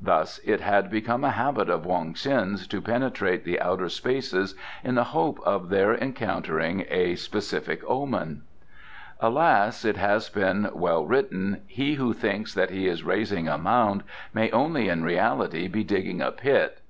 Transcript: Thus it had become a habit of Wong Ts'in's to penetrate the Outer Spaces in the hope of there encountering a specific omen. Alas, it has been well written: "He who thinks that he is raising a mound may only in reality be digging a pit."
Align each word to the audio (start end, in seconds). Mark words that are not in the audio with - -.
Thus 0.00 0.40
it 0.44 0.60
had 0.60 0.90
become 0.90 1.22
a 1.22 1.30
habit 1.30 1.70
of 1.70 1.86
Wong 1.86 2.12
Ts'in's 2.16 2.66
to 2.66 2.80
penetrate 2.82 3.44
the 3.44 3.60
Outer 3.60 3.88
Spaces 3.88 4.56
in 4.82 4.96
the 4.96 5.04
hope 5.14 5.38
of 5.46 5.68
there 5.68 5.94
encountering 5.94 6.84
a 6.90 7.14
specific 7.14 7.82
omen. 7.88 8.42
Alas, 9.20 9.84
it 9.84 9.96
has 9.96 10.28
been 10.28 10.68
well 10.74 11.06
written: 11.06 11.60
"He 11.68 11.94
who 11.94 12.12
thinks 12.12 12.52
that 12.52 12.70
he 12.70 12.88
is 12.88 13.04
raising 13.04 13.46
a 13.46 13.58
mound 13.58 14.02
may 14.34 14.50
only 14.50 14.88
in 14.88 15.04
reality 15.04 15.68
be 15.68 15.84
digging 15.84 16.20
a 16.20 16.32
pit." 16.32 16.80